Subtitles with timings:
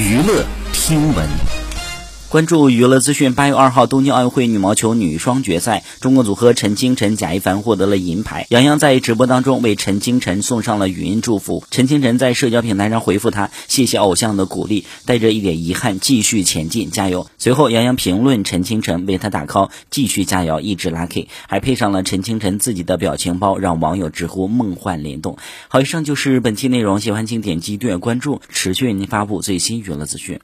[0.00, 1.59] 娱乐听闻。
[2.30, 8.46] 关注娱乐资讯，八月二号东京奥运会羽毛球女双决赛，中国组合陈清晨、贾一凡获得了银牌。
[8.50, 11.64] 杨洋在直播当中为陈清晨送上了语音祝福。
[11.72, 25.36] 陈清晨在社交平台上回复他：“谢谢偶像的鼓励，带着一点遗憾继续前进，加油。”随后，杨洋评论陈清晨为他打 call，继续加油，一直 lucky，还配上了陈清晨自己的表情包，让网友直呼梦幻联动。
[25.66, 30.38] 好，以上就是本期内容，喜欢请点击订阅关注，持续为您发布最新娱乐资讯。